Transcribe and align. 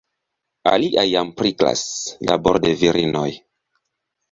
Aliaj 0.71 1.03
jam 1.09 1.29
priklas: 1.41 1.85
laboro 2.31 2.65
de 2.67 2.75
virinoj. 2.83 3.29